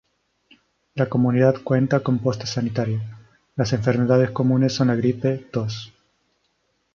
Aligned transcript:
La 0.95 1.09
comunidad 1.09 1.61
cuenta 1.63 1.99
con 1.99 2.17
posta 2.17 2.47
sanitaria, 2.47 3.19
las 3.55 3.71
enfermedades 3.71 4.31
comunes 4.31 4.73
son 4.73 4.87
la 4.87 4.95
gripe, 4.95 5.37
tos. 5.51 5.93